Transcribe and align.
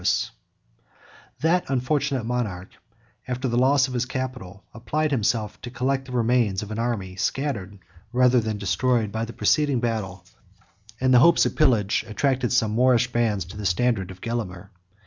—M] 0.01 0.05
That 1.41 1.65
unfortunate 1.69 2.25
monarch, 2.25 2.69
after 3.27 3.47
the 3.47 3.55
loss 3.55 3.87
of 3.87 3.93
his 3.93 4.07
capital, 4.07 4.63
applied 4.73 5.11
himself 5.11 5.61
to 5.61 5.69
collect 5.69 6.05
the 6.05 6.11
remains 6.11 6.63
of 6.63 6.71
an 6.71 6.79
army 6.79 7.15
scattered, 7.17 7.77
rather 8.11 8.39
than 8.39 8.57
destroyed, 8.57 9.11
by 9.11 9.25
the 9.25 9.33
preceding 9.33 9.79
battle; 9.79 10.25
and 10.99 11.13
the 11.13 11.19
hopes 11.19 11.45
of 11.45 11.55
pillage 11.55 12.03
attracted 12.07 12.51
some 12.51 12.71
Moorish 12.71 13.11
bands 13.11 13.45
to 13.45 13.57
the 13.57 13.63
standard 13.67 14.09
of 14.09 14.21
Gelimer. 14.21 14.71